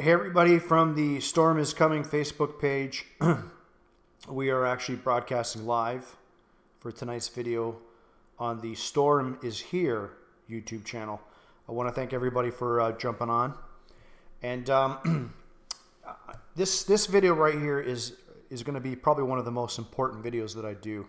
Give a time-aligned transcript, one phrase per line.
[0.00, 3.04] Hey, everybody from the Storm is Coming Facebook page.
[4.30, 6.16] we are actually broadcasting live
[6.78, 7.76] for tonight's video
[8.38, 10.12] on the Storm is Here
[10.50, 11.20] YouTube channel.
[11.68, 13.52] I want to thank everybody for uh, jumping on.
[14.42, 15.34] And um,
[16.56, 18.14] this this video right here is
[18.48, 21.06] is going to be probably one of the most important videos that I do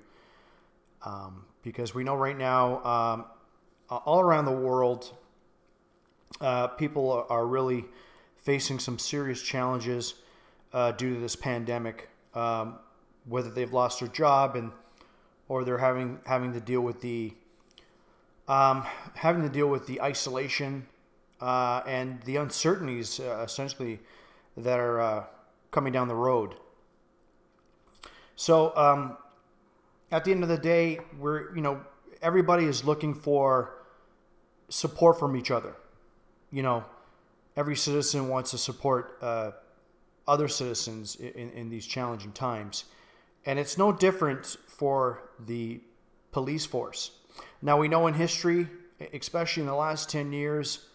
[1.06, 3.26] um, because we know right now um,
[3.90, 5.14] all around the world
[6.42, 7.86] uh, people are really
[8.42, 10.16] facing some serious challenges
[10.74, 12.76] uh, due to this pandemic, um,
[13.26, 14.72] whether they've lost their job and
[15.48, 17.34] or they're having having to deal with the
[18.48, 20.86] um, having to deal with the isolation
[21.42, 24.00] uh, and the uncertainties uh, essentially
[24.58, 25.24] that are uh,
[25.72, 26.56] coming down the road.
[28.36, 29.18] So um,
[30.12, 31.82] at the end of the day, we're you know
[32.22, 33.76] everybody is looking for
[34.70, 35.76] support from each other.
[36.52, 36.84] You know,
[37.56, 39.52] every citizen wants to support uh,
[40.28, 42.86] other citizens in, in these challenging times.
[43.46, 45.82] And it's no different for the
[46.32, 47.12] police force.
[47.62, 48.68] Now, we know in history,
[49.14, 50.86] especially in the last 10 years,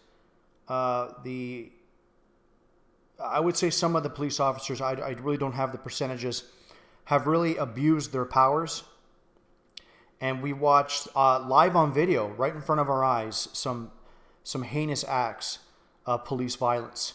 [0.69, 1.71] uh, the
[3.19, 6.45] I would say some of the police officers, I, I really don't have the percentages,
[7.05, 8.83] have really abused their powers.
[10.21, 13.91] And we watched uh, live on video, right in front of our eyes, some
[14.45, 15.59] some heinous acts
[16.07, 17.15] uh, police violence.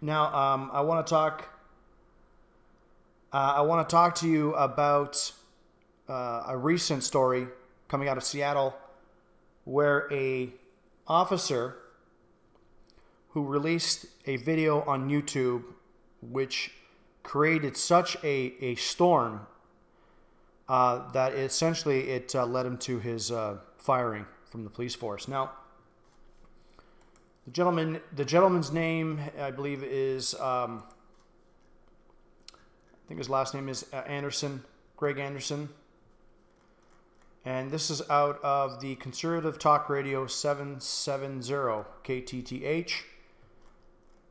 [0.00, 1.48] Now, um, I want to talk.
[3.32, 5.32] Uh, I want to talk to you about
[6.08, 7.48] uh, a recent story
[7.88, 8.74] coming out of Seattle,
[9.64, 10.50] where a
[11.06, 11.76] officer
[13.30, 15.62] who released a video on YouTube,
[16.22, 16.72] which
[17.22, 19.46] created such a, a storm
[20.68, 25.28] uh, that essentially it uh, led him to his uh, firing from the police force.
[25.28, 25.50] Now,
[27.46, 30.82] the gentleman, the gentleman's name, I believe, is um,
[32.52, 34.64] I think his last name is uh, Anderson,
[34.96, 35.68] Greg Anderson,
[37.44, 42.92] and this is out of the Conservative Talk Radio 770 KTTH.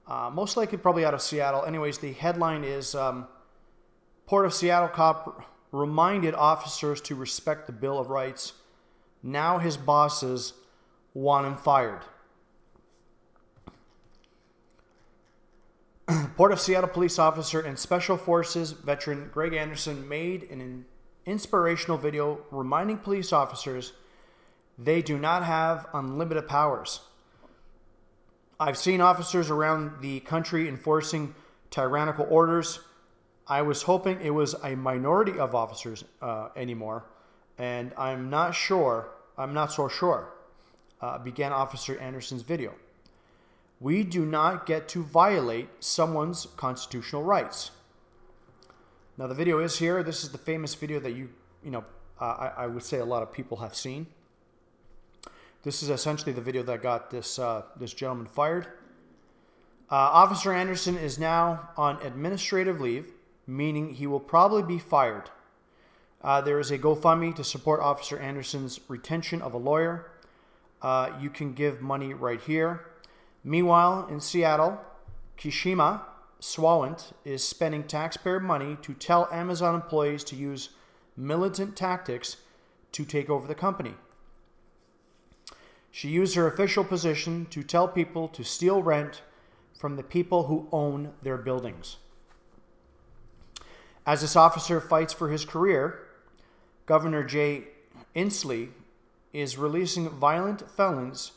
[0.07, 1.63] Uh, most likely, probably out of Seattle.
[1.63, 3.27] Anyways, the headline is um,
[4.25, 8.53] Port of Seattle cop reminded officers to respect the Bill of Rights.
[9.23, 10.53] Now his bosses
[11.13, 12.01] want him fired.
[16.37, 20.85] Port of Seattle police officer and Special Forces veteran Greg Anderson made an
[21.25, 23.93] inspirational video reminding police officers
[24.77, 26.99] they do not have unlimited powers.
[28.59, 31.33] I've seen officers around the country enforcing
[31.71, 32.79] tyrannical orders.
[33.47, 37.05] I was hoping it was a minority of officers uh, anymore,
[37.57, 40.33] and I'm not sure, I'm not so sure,
[41.01, 42.73] uh, began Officer Anderson's video
[43.85, 47.69] we do not get to violate someone's constitutional rights.
[49.15, 50.01] Now, the video is here.
[50.01, 51.29] This is the famous video that you,
[51.63, 51.83] you know,
[52.19, 54.07] uh, I, I, would say a lot of people have seen.
[55.61, 58.65] This is essentially the video that got this uh, this gentleman fired.
[59.91, 63.11] Uh, Officer Anderson is now on administrative leave,
[63.45, 65.29] meaning he will probably be fired.
[66.23, 70.09] Uh, there is a GoFundMe to support Officer Anderson's retention of a lawyer.
[70.81, 72.87] Uh, you can give money right here.
[73.47, 74.81] Meanwhile, in Seattle,
[75.37, 76.01] Kshama
[76.41, 80.69] Sawant is spending taxpayer money to tell Amazon employees to use
[81.15, 82.37] militant tactics
[82.91, 83.93] to take over the company.
[85.91, 89.21] She used her official position to tell people to steal rent
[89.77, 91.97] from the people who own their buildings.
[94.07, 95.99] As this officer fights for his career,
[96.87, 97.65] Governor Jay
[98.15, 98.69] Inslee
[99.33, 101.33] is releasing violent felons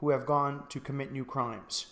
[0.00, 1.86] who have gone to commit new crimes.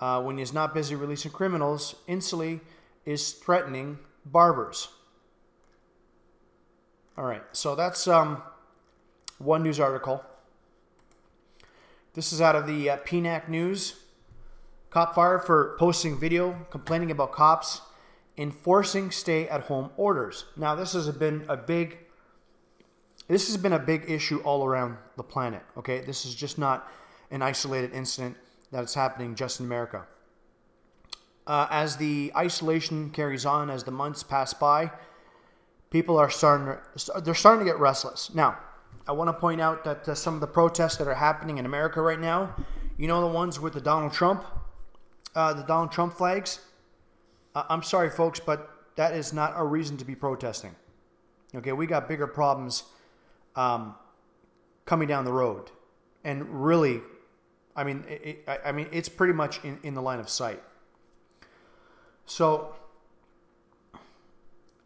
[0.00, 2.60] Uh, when he is not busy releasing criminals, Inslee
[3.06, 4.88] is threatening barbers.
[7.16, 8.42] All right, so that's um,
[9.38, 10.24] one news article.
[12.14, 13.94] This is out of the uh, PNAC News.
[14.90, 17.80] Cop fired for posting video complaining about cops
[18.36, 20.46] enforcing stay at home orders.
[20.56, 21.98] Now, this has been a big
[23.32, 25.62] this has been a big issue all around the planet.
[25.78, 26.86] Okay, this is just not
[27.30, 28.36] an isolated incident
[28.72, 30.04] that is happening just in America.
[31.46, 34.90] Uh, as the isolation carries on, as the months pass by,
[35.88, 38.34] people are starting to, they're starting to get restless.
[38.34, 38.58] Now,
[39.08, 41.64] I want to point out that uh, some of the protests that are happening in
[41.64, 42.54] America right now,
[42.98, 44.44] you know the ones with the Donald Trump,
[45.34, 46.60] uh, the Donald Trump flags.
[47.54, 50.76] Uh, I'm sorry, folks, but that is not a reason to be protesting.
[51.54, 52.84] Okay, we got bigger problems
[53.56, 53.94] um,
[54.84, 55.70] coming down the road.
[56.24, 57.00] And really,
[57.74, 60.62] I mean, it, I mean, it's pretty much in, in the line of sight.
[62.26, 62.74] So,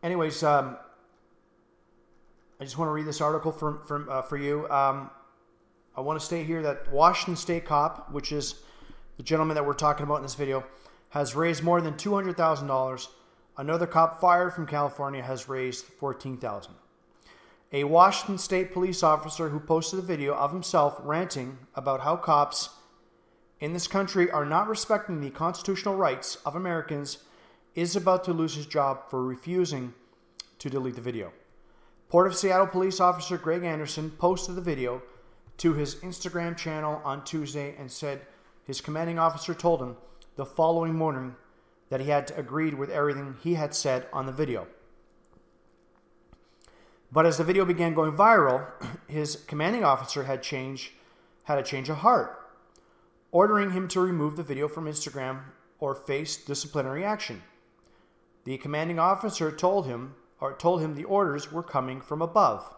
[0.02, 0.76] anyways, um,
[2.58, 4.68] I just want to read this article from, from uh, for you.
[4.70, 5.10] Um,
[5.94, 8.62] I want to state here that Washington State cop, which is
[9.18, 10.64] the gentleman that we're talking about in this video,
[11.10, 13.08] has raised more than two hundred thousand dollars.
[13.58, 16.74] Another cop fired from California has raised fourteen thousand.
[17.76, 22.70] A Washington State police officer who posted a video of himself ranting about how cops
[23.60, 27.18] in this country are not respecting the constitutional rights of Americans
[27.74, 29.92] is about to lose his job for refusing
[30.58, 31.30] to delete the video.
[32.08, 35.02] Port of Seattle police officer Greg Anderson posted the video
[35.58, 38.22] to his Instagram channel on Tuesday and said
[38.64, 39.98] his commanding officer told him
[40.36, 41.36] the following morning
[41.90, 44.66] that he had agreed with everything he had said on the video.
[47.12, 48.66] But as the video began going viral,
[49.08, 50.92] his commanding officer had changed
[51.44, 52.50] had a change of heart,
[53.30, 55.42] ordering him to remove the video from Instagram
[55.78, 57.40] or face disciplinary action.
[58.42, 62.74] The commanding officer told him or told him the orders were coming from above.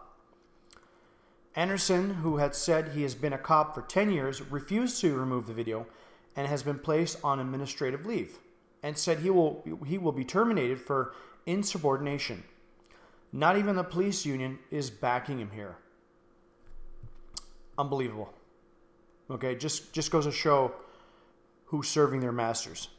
[1.55, 5.47] Anderson, who had said he has been a cop for 10 years, refused to remove
[5.47, 5.87] the video
[6.35, 8.37] and has been placed on administrative leave
[8.83, 11.13] and said he will he will be terminated for
[11.45, 12.43] insubordination.
[13.31, 15.77] Not even the police union is backing him here.
[17.77, 18.33] Unbelievable.
[19.29, 20.73] Okay, just just goes to show
[21.65, 22.89] who's serving their masters.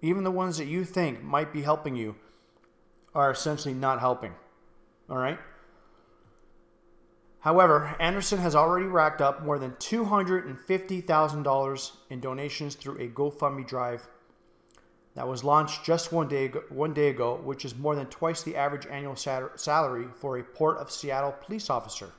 [0.00, 2.14] Even the ones that you think might be helping you
[3.14, 4.32] are essentially not helping.
[5.08, 5.38] All right?
[7.40, 14.08] However, Anderson has already racked up more than $250,000 in donations through a GoFundMe drive
[15.16, 18.54] that was launched just one day, one day ago, which is more than twice the
[18.54, 22.12] average annual salary for a Port of Seattle police officer.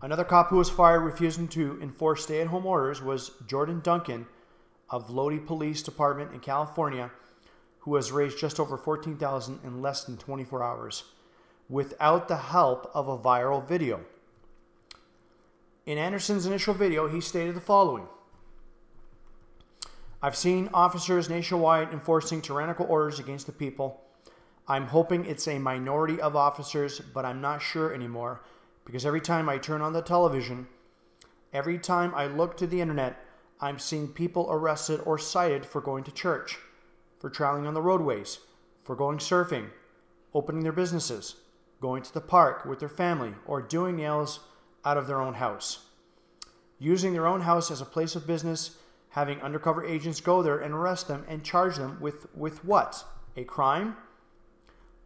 [0.00, 4.24] Another cop who was fired refusing to enforce stay at home orders was Jordan Duncan
[4.88, 7.10] of Lodi Police Department in California,
[7.80, 11.04] who has raised just over 14000 in less than 24 hours
[11.68, 14.00] without the help of a viral video.
[15.86, 18.06] In Anderson's initial video, he stated the following
[20.24, 24.00] I've seen officers nationwide enforcing tyrannical orders against the people.
[24.68, 28.44] I'm hoping it's a minority of officers, but I'm not sure anymore
[28.84, 30.68] because every time I turn on the television,
[31.52, 33.24] every time I look to the internet,
[33.60, 36.56] I'm seeing people arrested or cited for going to church,
[37.18, 38.38] for traveling on the roadways,
[38.84, 39.70] for going surfing,
[40.34, 41.36] opening their businesses,
[41.80, 44.38] going to the park with their family, or doing nails
[44.84, 45.86] out of their own house.
[46.78, 48.76] Using their own house as a place of business
[49.12, 53.04] having undercover agents go there and arrest them and charge them with, with what?
[53.36, 53.94] A crime?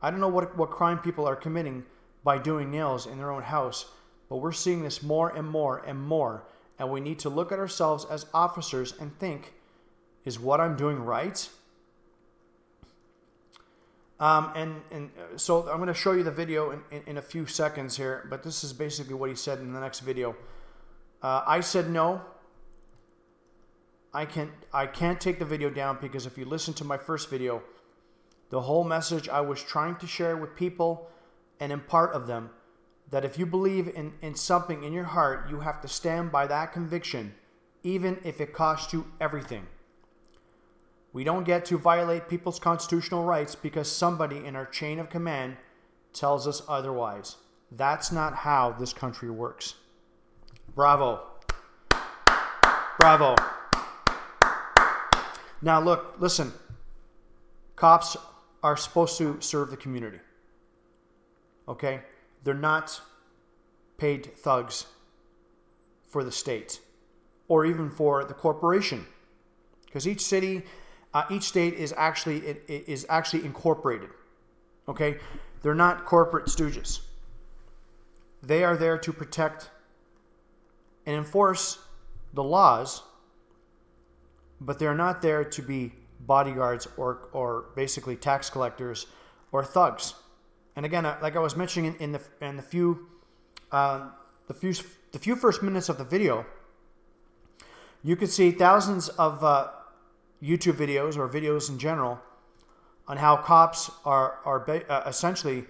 [0.00, 1.85] I don't know what, what crime people are committing
[2.23, 3.87] by doing nails in their own house,
[4.29, 6.44] but we're seeing this more and more and more.
[6.79, 9.55] And we need to look at ourselves as officers and think
[10.25, 11.49] is what I'm doing right?
[14.20, 17.17] Um, and, and uh, so I'm going to show you the video in, in, in,
[17.19, 20.35] a few seconds here, but this is basically what he said in the next video.
[21.23, 22.23] Uh, I said no.
[24.17, 27.29] I can't I can't take the video down because if you listen to my first
[27.29, 27.63] video,
[28.49, 31.11] the whole message I was trying to share with people
[31.61, 32.49] and impart of them
[33.11, 36.47] that if you believe in, in something in your heart, you have to stand by
[36.47, 37.35] that conviction,
[37.83, 39.67] even if it costs you everything.
[41.12, 45.59] We don't get to violate people's constitutional rights because somebody in our chain of command
[46.14, 47.37] tells us otherwise.
[47.71, 49.75] That's not how this country works.
[50.75, 51.21] Bravo.
[52.99, 53.35] Bravo.
[55.63, 56.53] Now, look, listen.
[57.77, 58.17] Cops
[58.63, 60.19] are supposed to serve the community.
[61.69, 62.01] Okay?
[62.45, 63.01] They're not
[63.99, 64.87] paid thugs
[66.09, 66.81] for the state
[67.49, 69.07] or even for the corporation.
[69.85, 70.63] Because each city,
[71.15, 74.11] uh, each state is actually it, it is actually incorporated.
[74.89, 75.19] Okay?
[75.63, 77.01] They're not corporate stooges.
[78.43, 79.71] They are there to protect
[81.07, 81.79] and enforce
[82.35, 83.03] the laws
[84.61, 89.07] but they're not there to be bodyguards or, or basically tax collectors
[89.53, 90.15] or thugs.
[90.77, 93.09] And again, like I was mentioning in the in the few
[93.73, 94.09] uh,
[94.47, 94.75] the few
[95.13, 96.45] the few first minutes of the video,
[98.03, 99.69] you could see thousands of uh,
[100.43, 102.21] YouTube videos or videos in general
[103.09, 105.65] on how cops are are uh, essentially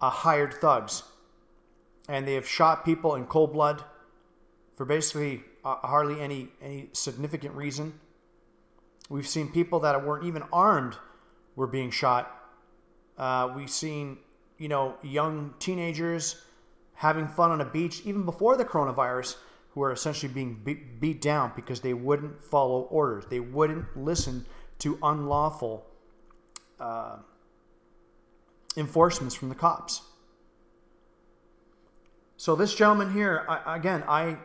[0.00, 1.02] uh, hired thugs,
[2.08, 3.84] and they have shot people in cold blood
[4.76, 7.92] for basically uh, hardly any any significant reason.
[9.08, 10.96] We've seen people that weren't even armed
[11.56, 12.34] were being shot.
[13.16, 14.18] Uh, we've seen,
[14.58, 16.42] you know, young teenagers
[16.94, 19.36] having fun on a beach even before the coronavirus
[19.70, 23.24] who are essentially being beat, beat down because they wouldn't follow orders.
[23.30, 24.44] They wouldn't listen
[24.80, 25.86] to unlawful
[26.78, 27.16] uh,
[28.76, 30.02] enforcements from the cops.
[32.36, 34.36] So this gentleman here, I, again, I,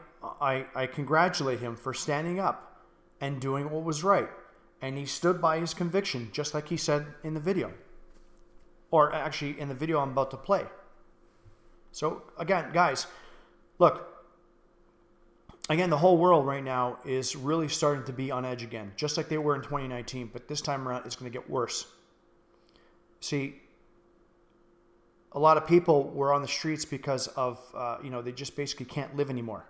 [0.42, 2.82] I, I congratulate him for standing up
[3.22, 4.30] and doing what was right.
[4.84, 7.72] And he stood by his conviction, just like he said in the video.
[8.92, 10.66] Or actually, in the video I'm about to play.
[11.94, 13.08] So, again, guys,
[13.80, 14.10] look,
[15.70, 19.16] again, the whole world right now is really starting to be on edge again, just
[19.16, 20.32] like they were in 2019.
[20.34, 21.88] But this time around, it's going to get worse.
[23.22, 23.62] See,
[25.32, 28.58] a lot of people were on the streets because of, uh, you know, they just
[28.58, 29.66] basically can't live anymore.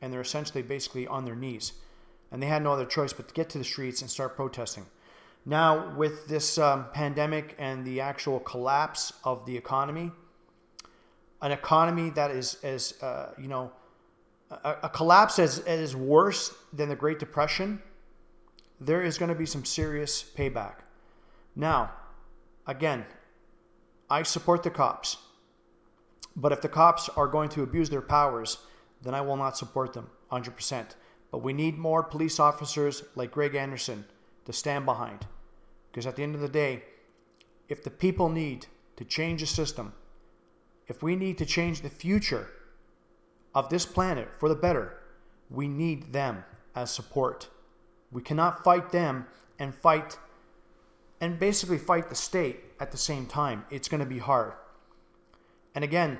[0.00, 1.74] And they're essentially basically on their knees.
[2.30, 4.84] And they had no other choice but to get to the streets and start protesting.
[5.46, 10.10] Now, with this um, pandemic and the actual collapse of the economy,
[11.40, 13.72] an economy that is, as uh, you know,
[14.50, 17.80] a, a collapse as, as worse than the Great Depression,
[18.80, 20.74] there is going to be some serious payback.
[21.56, 21.92] Now,
[22.66, 23.04] again,
[24.10, 25.16] I support the cops.
[26.36, 28.58] But if the cops are going to abuse their powers,
[29.02, 30.86] then I will not support them 100%.
[31.30, 34.04] But we need more police officers like Greg Anderson
[34.46, 35.26] to stand behind.
[35.90, 36.82] Because at the end of the day,
[37.68, 38.66] if the people need
[38.96, 39.92] to change the system,
[40.86, 42.48] if we need to change the future
[43.54, 44.94] of this planet for the better,
[45.50, 46.44] we need them
[46.74, 47.48] as support.
[48.10, 49.26] We cannot fight them
[49.58, 50.18] and fight
[51.20, 53.64] and basically fight the state at the same time.
[53.70, 54.52] It's going to be hard.
[55.74, 56.18] And again,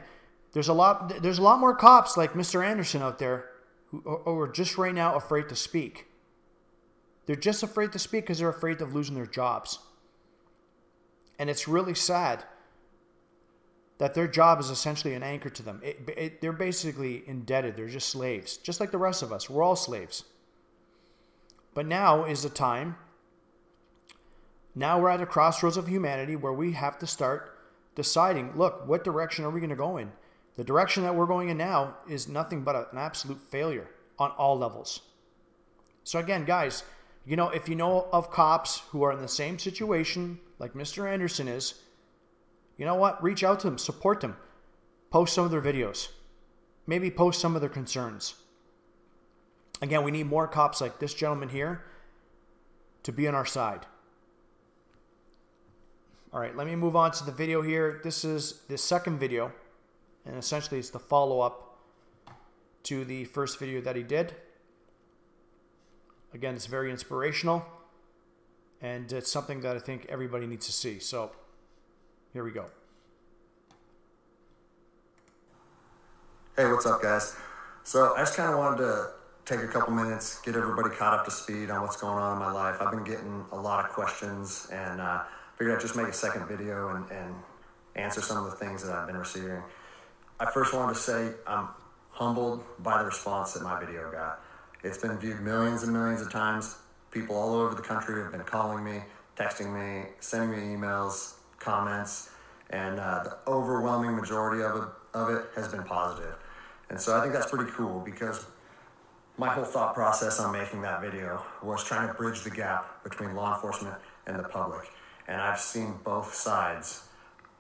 [0.52, 2.64] there's a lot there's a lot more cops like Mr.
[2.64, 3.47] Anderson out there
[3.90, 6.06] who are just right now afraid to speak.
[7.26, 9.78] They're just afraid to speak because they're afraid of losing their jobs.
[11.38, 12.44] And it's really sad
[13.98, 15.80] that their job is essentially an anchor to them.
[15.84, 17.76] It, it, they're basically indebted.
[17.76, 19.50] They're just slaves, just like the rest of us.
[19.50, 20.24] We're all slaves.
[21.74, 22.96] But now is the time
[24.78, 27.58] now we're at a crossroads of humanity where we have to start
[27.96, 30.12] deciding look, what direction are we going to go in?
[30.58, 33.86] The direction that we're going in now is nothing but an absolute failure
[34.18, 35.02] on all levels.
[36.02, 36.82] So, again, guys,
[37.24, 41.08] you know, if you know of cops who are in the same situation like Mr.
[41.08, 41.74] Anderson is,
[42.76, 43.22] you know what?
[43.22, 44.36] Reach out to them, support them,
[45.10, 46.08] post some of their videos,
[46.88, 48.34] maybe post some of their concerns.
[49.80, 51.84] Again, we need more cops like this gentleman here
[53.04, 53.86] to be on our side.
[56.32, 58.00] All right, let me move on to the video here.
[58.02, 59.52] This is the second video,
[60.28, 61.78] and essentially it's the follow-up
[62.84, 64.34] to the first video that he did.
[66.34, 67.64] Again, it's very inspirational,
[68.82, 70.98] and it's something that I think everybody needs to see.
[70.98, 71.32] So,
[72.34, 72.66] here we go.
[76.56, 77.34] Hey, what's up, guys?
[77.84, 79.10] So, I just kind of wanted to
[79.46, 82.38] take a couple minutes, get everybody caught up to speed on what's going on in
[82.38, 82.76] my life.
[82.80, 85.22] I've been getting a lot of questions, and uh,
[85.56, 87.34] figured I'd just make a second video and, and
[87.96, 89.62] answer some of the things that I've been receiving.
[90.40, 91.68] I first wanted to say I'm
[92.10, 94.40] humbled by the response that my video got.
[94.84, 96.76] It's been viewed millions and millions of times.
[97.10, 99.02] People all over the country have been calling me,
[99.36, 102.30] texting me, sending me emails, comments,
[102.70, 106.36] and uh, the overwhelming majority of it, of it has been positive.
[106.88, 108.46] And so I think that's pretty cool because
[109.38, 113.34] my whole thought process on making that video was trying to bridge the gap between
[113.34, 113.96] law enforcement
[114.28, 114.88] and the public.
[115.26, 117.07] And I've seen both sides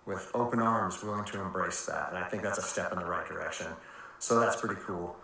[0.08, 2.08] with open arms willing to embrace that.
[2.08, 3.66] And I think that's a step in the right direction.
[4.18, 5.14] So that's pretty cool.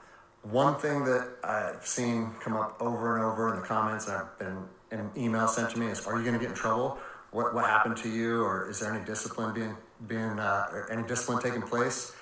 [0.43, 4.39] One thing that I've seen come up over and over in the comments, and I've
[4.39, 4.59] been
[4.93, 6.99] in emails sent to me, is Are you going to get in trouble?
[7.31, 8.43] What, what happened to you?
[8.43, 9.75] Or is there any discipline being,
[10.07, 12.15] being uh, any discipline taking place?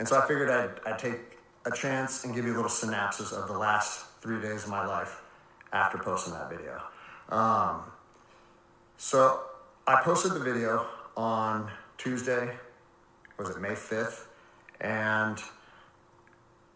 [0.00, 3.30] And so I figured I'd, I'd take a chance and give you a little synopsis
[3.30, 5.22] of the last three days of my life
[5.72, 6.82] after posting that video.
[7.28, 7.82] Um,
[8.96, 9.42] so
[9.86, 10.84] I posted the video
[11.16, 12.56] on Tuesday,
[13.36, 14.26] was it May 5th?
[14.80, 15.38] And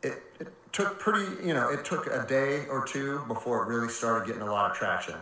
[0.03, 3.89] it, it took pretty, you know, it took a day or two before it really
[3.89, 5.15] started getting a lot of traction.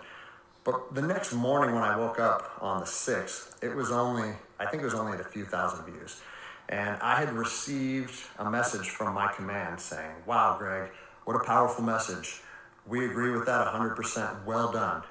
[0.65, 4.67] But the next morning when I woke up on the 6th, it was only, I
[4.67, 6.21] think it was only at a few thousand views.
[6.69, 10.91] And I had received a message from my command saying, Wow, Greg,
[11.25, 12.43] what a powerful message.
[12.87, 14.45] We agree with that 100%.
[14.45, 15.03] Well done.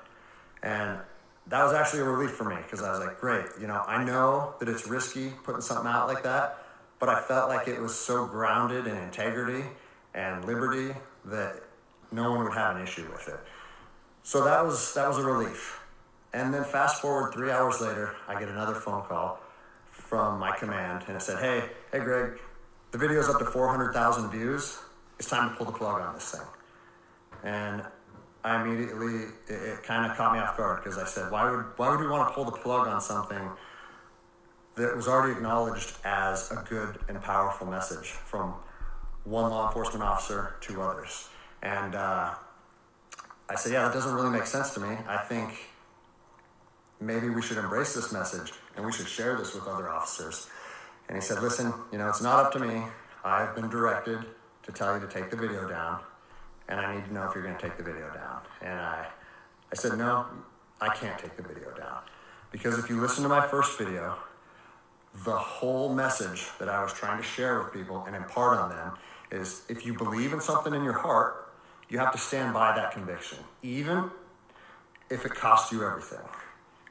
[0.63, 0.99] And
[1.49, 4.03] that was actually a relief for me because I was like, great, you know, I
[4.03, 6.63] know that it's risky putting something out like that,
[6.99, 9.65] but I felt like it was so grounded in integrity
[10.13, 10.93] and liberty
[11.25, 11.61] that
[12.11, 13.39] no one would have an issue with it.
[14.23, 15.79] So that was that was a relief.
[16.33, 19.39] And then fast forward three hours later, I get another phone call
[19.89, 22.39] from my command, and it said, "Hey, hey, Greg,
[22.91, 24.79] the video's up to 400,000 views.
[25.17, 26.47] it's time to pull the plug on this thing.
[27.43, 27.83] And
[28.43, 31.65] I immediately, it, it kind of caught me off guard because I said, why would,
[31.77, 33.49] why would we want to pull the plug on something
[34.75, 38.53] that was already acknowledged as a good and powerful message from
[39.25, 41.29] one law enforcement officer to others?
[41.61, 42.33] And uh,
[43.49, 44.95] I said, yeah, that doesn't really make sense to me.
[45.07, 45.53] I think
[47.01, 50.47] maybe we should embrace this message and we should share this with other officers.
[51.07, 52.83] And he said, listen, you know, it's not up to me.
[53.23, 54.19] I've been directed
[54.63, 55.99] to tell you to take the video down,
[56.69, 58.41] and I need to know if you're going to take the video down.
[58.61, 59.07] And I,
[59.71, 60.25] I said, no,
[60.79, 61.97] I can't take the video down.
[62.51, 64.17] Because if you listen to my first video,
[65.25, 68.93] the whole message that I was trying to share with people and impart on them
[69.31, 71.51] is if you believe in something in your heart,
[71.89, 74.11] you have to stand by that conviction, even
[75.09, 76.25] if it costs you everything.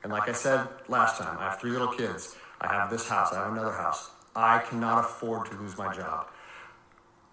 [0.02, 2.36] And like I said last time, I have three little kids.
[2.60, 4.10] I have this house, I have another house.
[4.34, 6.26] I cannot afford to lose my job.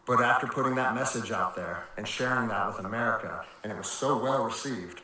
[0.05, 3.87] But after putting that message out there and sharing that with America, and it was
[3.87, 5.01] so well received,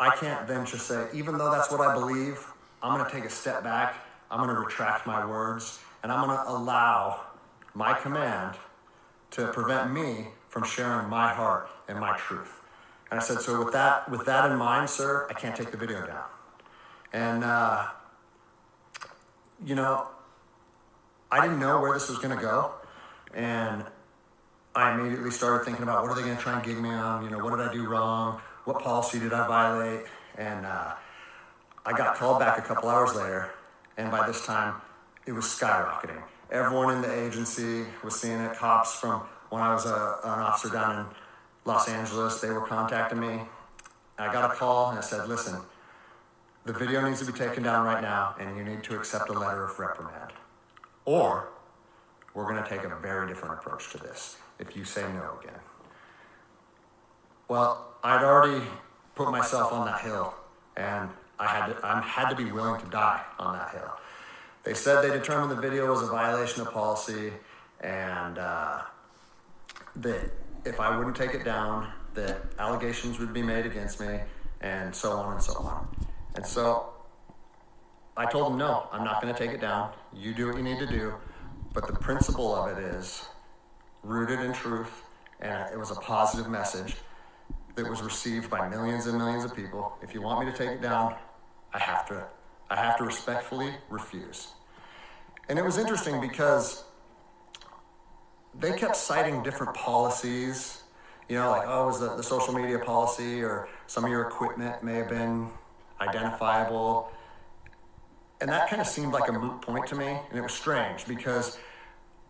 [0.00, 2.44] I can't then just say, even though that's what I believe,
[2.82, 3.96] I'm going to take a step back,
[4.30, 7.20] I'm going to retract my words, and I'm going to allow
[7.74, 8.56] my command
[9.32, 12.60] to prevent me from sharing my heart and my truth.
[13.10, 15.76] And I said, so with that, with that in mind, sir, I can't take the
[15.76, 16.24] video down.
[17.12, 17.86] And, uh,
[19.64, 20.08] you know,
[21.30, 22.72] I didn't know where this was going to go.
[23.34, 23.84] And
[24.78, 27.24] I immediately started thinking about what are they going to try and gig me on?
[27.24, 28.40] You know, what did I do wrong?
[28.64, 30.06] What policy did I violate?
[30.36, 30.94] And uh,
[31.84, 33.50] I got called back a couple hours later.
[33.96, 34.80] And by this time,
[35.26, 36.22] it was skyrocketing.
[36.52, 38.54] Everyone in the agency was seeing it.
[38.54, 41.06] Cops from when I was a, an officer down in
[41.64, 43.40] Los Angeles, they were contacting me.
[44.16, 45.60] I got a call and I said, listen,
[46.66, 49.32] the video needs to be taken down right now, and you need to accept a
[49.32, 50.34] letter of reprimand.
[51.04, 51.48] Or
[52.32, 55.60] we're going to take a very different approach to this if you say no again.
[57.48, 58.64] Well, I'd already
[59.14, 60.34] put myself on that hill,
[60.76, 63.92] and I had to, I had to be willing to die on that hill.
[64.64, 67.32] They said they determined the video was a violation of policy,
[67.80, 68.82] and uh,
[69.96, 70.30] that
[70.64, 74.20] if I wouldn't take it down, that allegations would be made against me,
[74.60, 75.88] and so on and so on.
[76.34, 76.90] And so
[78.16, 79.92] I told them, no, I'm not going to take it down.
[80.12, 81.14] You do what you need to do.
[81.72, 83.24] But the principle of it is
[84.02, 85.02] rooted in truth,
[85.40, 86.96] and it was a positive message
[87.74, 89.96] that was received by millions and millions of people.
[90.02, 91.14] If you want me to take it down,
[91.72, 92.26] I have to,
[92.70, 94.48] I have to respectfully refuse.
[95.48, 96.84] And it was interesting because
[98.58, 100.82] they kept citing different policies.
[101.28, 104.82] You know, like, oh, was the, the social media policy or some of your equipment
[104.82, 105.48] may have been
[106.00, 107.10] identifiable.
[108.40, 111.06] And that kind of seemed like a moot point to me, and it was strange
[111.06, 111.58] because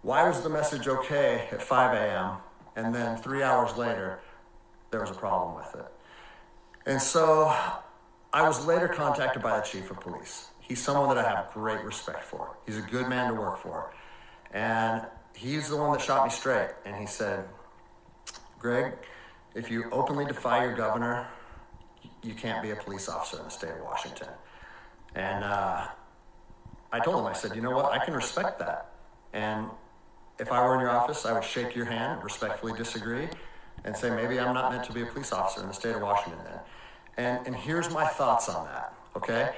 [0.02, 2.37] why was the message okay at 5 a.m.
[2.76, 4.20] and then three hours later
[4.90, 5.92] there was a problem with it?
[6.87, 7.54] And so
[8.32, 10.50] I was later contacted by the chief of police.
[10.61, 12.56] He's someone that I have great respect for.
[12.66, 13.92] He's a good man to work for.
[14.52, 16.70] And he's the one that shot me straight.
[16.84, 17.46] And he said,
[18.58, 18.94] Greg,
[19.54, 21.26] if you openly defy your governor,
[22.22, 24.28] you can't be a police officer in the state of Washington.
[25.14, 25.87] And uh,
[26.92, 28.92] I told him, I said, you know what, I can respect that.
[29.32, 29.68] And
[30.38, 33.29] if I were in your office, I would shake your hand, respectfully disagree,
[33.85, 36.03] and say, maybe I'm not meant to be a police officer in the state of
[36.03, 36.61] Washington then.
[37.16, 39.51] And, and here's my thoughts on that, okay?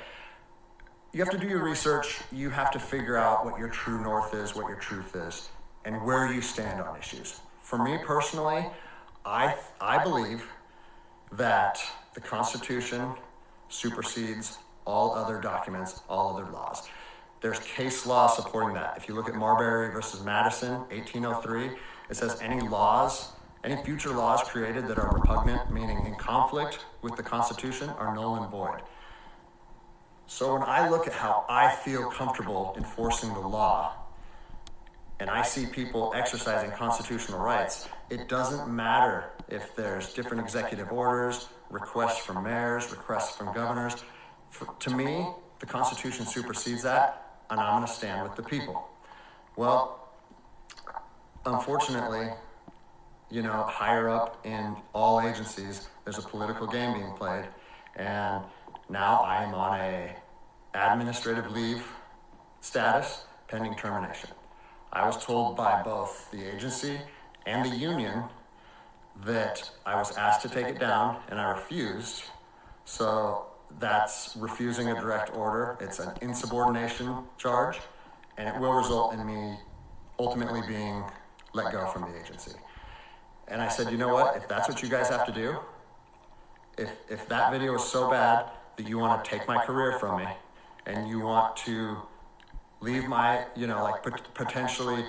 [1.13, 2.21] You have to do your research.
[2.31, 5.51] You have to figure out what your true north is, what your truth is,
[5.85, 7.41] and where you stand on issues.
[7.61, 8.65] For me personally,
[9.25, 10.47] I, I believe
[11.33, 11.81] that
[12.15, 13.13] the Constitution
[13.69, 16.89] supersedes all other documents, all other laws.
[17.41, 18.99] There's case law supporting that.
[18.99, 21.71] If you look at Marbury versus Madison, 1803,
[22.11, 23.33] it says any laws,
[23.65, 28.37] any future laws created that are repugnant, meaning in conflict with the Constitution, are null
[28.37, 28.83] and void.
[30.27, 33.95] So when I look at how I feel comfortable enforcing the law,
[35.19, 41.49] and I see people exercising constitutional rights, it doesn't matter if there's different executive orders,
[41.71, 44.05] requests from mayors, requests from governors.
[44.51, 45.27] For, to me,
[45.59, 48.89] the Constitution supersedes that, and I'm going to stand with the people.
[49.57, 50.09] Well,
[51.45, 52.29] unfortunately,
[53.31, 57.47] you know, higher up in all agencies, there's a political game being played,
[57.97, 58.43] and
[58.89, 60.17] now I am on a
[60.75, 61.85] administrative leave
[62.61, 64.31] status pending termination.
[64.93, 67.01] I was told by both the agency
[67.47, 68.25] and the union
[69.25, 72.25] that I was asked to take it down and I refused.
[72.85, 73.47] So
[73.79, 75.77] that's refusing a direct order.
[75.81, 77.79] It's an insubordination charge,
[78.37, 79.57] and it will result in me
[80.19, 81.05] ultimately being
[81.53, 82.53] let go from the agency.
[83.49, 84.37] And I said, you know what?
[84.37, 85.59] If that's what you guys have to do,
[86.79, 90.19] if, if that video is so bad that you want to take my career from
[90.19, 90.29] me
[90.87, 91.97] and you want to
[92.81, 95.05] leave my, you know, like pot- potentially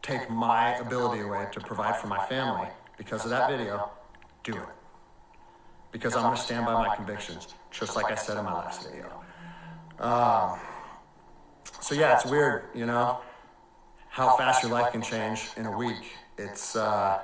[0.00, 3.90] take my ability away to provide for my family because of that video,
[4.42, 4.68] do it.
[5.92, 8.88] Because I'm going to stand by my convictions, just like I said in my last
[8.88, 9.10] video.
[9.98, 10.58] Um,
[11.80, 13.20] so yeah, it's weird, you know,
[14.08, 16.16] how fast your life can change in a week.
[16.38, 17.22] It's uh,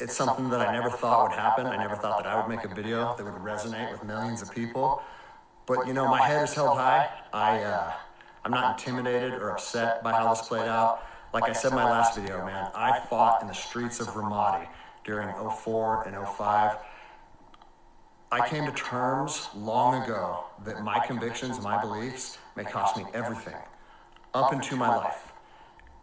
[0.00, 1.66] it's something that I never thought would happen.
[1.66, 4.52] I never thought that I would make a video that would resonate with millions of
[4.52, 5.02] people.
[5.66, 7.10] But you know, my head is held high.
[7.32, 7.92] I uh,
[8.44, 11.02] I'm not intimidated or upset by how this played out.
[11.34, 14.66] Like I said in my last video, man, I fought in the streets of Ramadi
[15.04, 16.76] during 04 and 05.
[18.30, 23.56] I came to terms long ago that my convictions my beliefs may cost me everything
[24.34, 25.32] up into my life.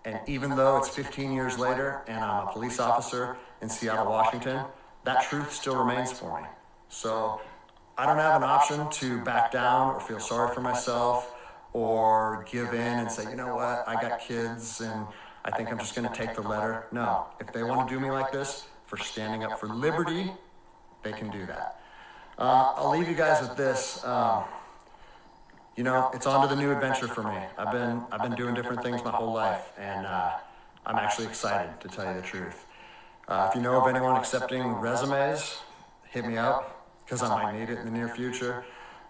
[0.05, 4.65] And even though it's 15 years later and I'm a police officer in Seattle, Washington,
[5.03, 6.47] that truth still remains for me.
[6.89, 7.41] So
[7.95, 11.31] I don't have an option to back down or feel sorry for myself
[11.73, 15.05] or give in and say, you know what, I got kids and
[15.43, 16.87] I think I'm just going to take the letter.
[16.91, 20.31] No, if they want to do me like this for standing up for liberty,
[21.03, 21.81] they can do that.
[22.37, 24.03] Uh, I'll leave you guys with this.
[24.05, 24.43] Um,
[25.75, 27.37] you know, it's on to the new adventure for me.
[27.57, 30.31] I've been I've been doing different things my whole life, and uh,
[30.85, 32.65] I'm actually excited to tell you the truth.
[33.27, 35.57] Uh, if you know of anyone accepting resumes,
[36.09, 38.65] hit me up because I might need it in the near future.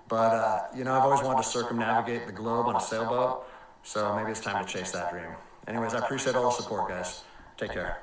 [0.07, 3.47] But, uh, you know, I've always wanted to circumnavigate the globe on a sailboat,
[3.83, 5.31] so maybe it's time to chase that dream.
[5.67, 7.23] Anyways, I appreciate all the support, guys.
[7.57, 8.01] Take care.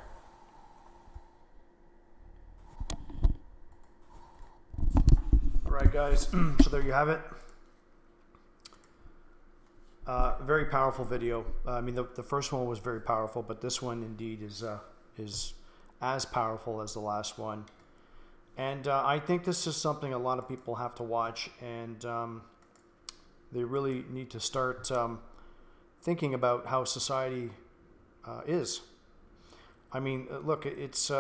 [5.65, 6.27] All right, guys.
[6.61, 7.21] so there you have it.
[10.07, 11.45] Uh, very powerful video.
[11.67, 14.63] Uh, I mean, the, the first one was very powerful, but this one indeed is
[14.63, 14.79] uh,
[15.19, 15.53] is
[16.01, 17.67] as powerful as the last one.
[18.57, 22.03] And uh, I think this is something a lot of people have to watch, and
[22.05, 22.43] um,
[23.53, 25.21] they really need to start um,
[26.01, 27.51] thinking about how society
[28.27, 28.81] uh, is.
[29.93, 31.11] I mean, uh, look, it's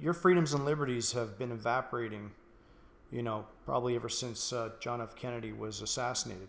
[0.00, 2.30] your freedoms and liberties have been evaporating,
[3.10, 5.16] you know, probably ever since uh, John F.
[5.16, 6.48] Kennedy was assassinated.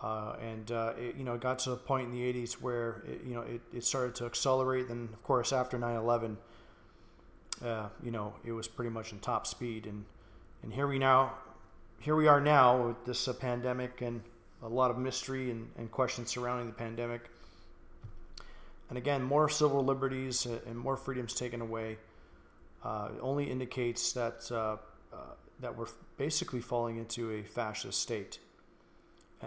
[0.00, 3.02] Uh, and uh, it, you know, it got to a point in the 80s where
[3.06, 4.88] it, you know it, it started to accelerate.
[4.88, 6.36] Then, of course, after 9/11,
[7.64, 9.86] uh, you know, it was pretty much in top speed.
[9.86, 10.04] And
[10.62, 11.34] and here we now,
[12.00, 14.20] here we are now with this uh, pandemic and
[14.62, 17.30] a lot of mystery and, and questions surrounding the pandemic.
[18.88, 21.98] And again, more civil liberties and more freedoms taken away
[22.84, 24.78] uh, only indicates that
[25.16, 25.20] uh,
[25.60, 28.38] that we're basically falling into a fascist state.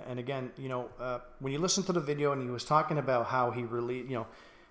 [0.07, 2.97] And again, you know, uh, when you listen to the video and he was talking
[2.97, 4.27] about how he really, you know,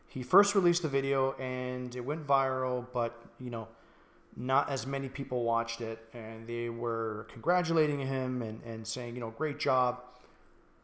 [0.08, 3.68] he first released the video and it went viral, but you know,
[4.36, 9.20] not as many people watched it, and they were congratulating him and, and saying, you
[9.20, 10.00] know, great job.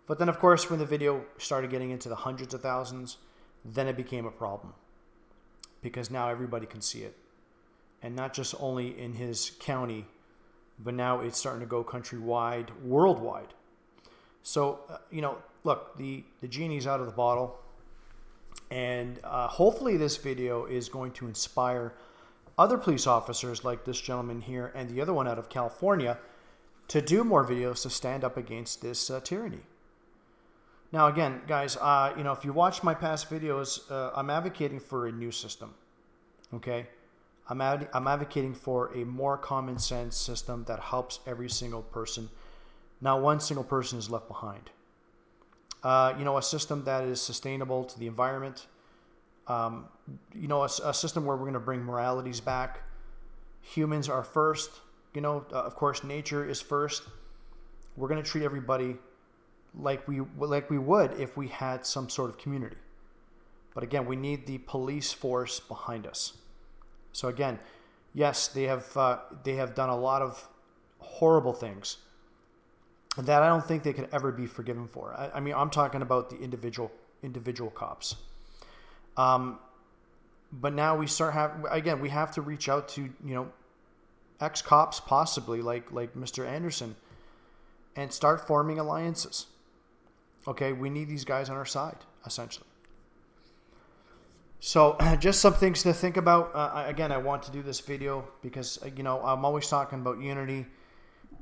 [0.06, 3.18] But then, of course, when the video started getting into the hundreds of thousands,
[3.64, 4.74] then it became a problem
[5.82, 7.16] because now everybody can see it,
[8.04, 10.06] and not just only in his county,
[10.78, 13.54] but now it's starting to go countrywide, worldwide.
[14.44, 17.58] So, uh, you know, look, the the genie's out of the bottle
[18.70, 21.92] and uh, hopefully, this video is going to inspire
[22.56, 26.18] other police officers like this gentleman here and the other one out of California
[26.88, 29.60] to do more videos to stand up against this uh, tyranny.
[30.92, 34.80] Now, again, guys, uh, you know, if you watch my past videos, uh, I'm advocating
[34.80, 35.74] for a new system.
[36.52, 36.86] Okay,
[37.48, 42.30] I'm ad- I'm advocating for a more common sense system that helps every single person.
[43.00, 44.70] Not one single person is left behind.
[45.82, 48.66] Uh, you know, a system that is sustainable to the environment.
[49.46, 49.88] Um,
[50.34, 52.80] you know, a, a, system where we're going to bring moralities back.
[53.60, 54.70] Humans are first.
[55.12, 57.02] You know, uh, of course, nature is first.
[57.96, 58.96] We're going to treat everybody
[59.78, 62.76] like we like we would if we had some sort of community.
[63.74, 66.32] But again, we need the police force behind us.
[67.14, 67.58] So again,
[68.12, 70.48] yes, they have uh, they have done a lot of
[70.98, 71.98] horrible things
[73.16, 75.14] that I don't think they could ever be forgiven for.
[75.16, 76.90] I, I mean, I'm talking about the individual
[77.22, 78.16] individual cops.
[79.16, 79.60] Um,
[80.52, 83.52] but now we start have again we have to reach out to you know
[84.40, 86.46] ex cops possibly like like Mr.
[86.46, 86.96] Anderson
[87.94, 89.46] and start forming alliances.
[90.48, 92.66] Okay, we need these guys on our side essentially.
[94.64, 96.50] So just some things to think about.
[96.54, 100.00] Uh, again, I want to do this video because uh, you know I'm always talking
[100.00, 100.64] about unity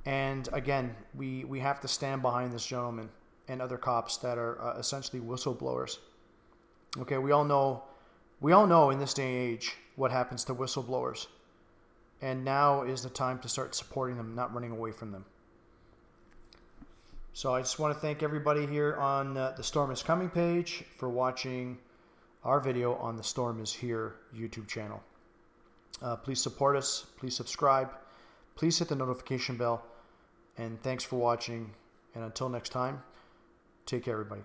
[0.04, 3.08] and again, we, we have to stand behind this gentleman
[3.46, 5.98] and other cops that are uh, essentially whistleblowers.
[6.98, 7.84] Okay, we all know
[8.40, 11.28] we all know in this day and age what happens to whistleblowers.
[12.22, 15.24] And now is the time to start supporting them, not running away from them.
[17.34, 20.82] So I just want to thank everybody here on uh, the Storm is Coming page
[20.96, 21.78] for watching
[22.44, 25.02] our video on the Storm is Here YouTube channel.
[26.00, 27.06] Uh, please support us.
[27.16, 27.90] Please subscribe.
[28.56, 29.84] Please hit the notification bell.
[30.58, 31.70] And thanks for watching.
[32.14, 33.02] And until next time,
[33.86, 34.42] take care, everybody.